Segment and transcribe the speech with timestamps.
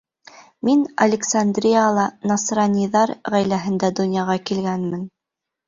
[0.69, 5.09] Мин Александрияла насраниҙар ғаиләһендә донъяға килгәнмен.